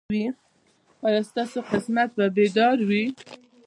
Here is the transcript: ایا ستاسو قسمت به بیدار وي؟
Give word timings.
ایا 1.05 1.21
ستاسو 1.29 1.59
قسمت 1.71 2.09
به 2.17 2.25
بیدار 2.35 2.77
وي؟ 2.89 3.03